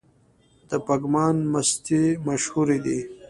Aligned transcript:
د 0.69 0.71
پګمان 0.85 1.35
مستې 1.51 2.03
مشهورې 2.27 2.77
دي؟ 2.85 2.99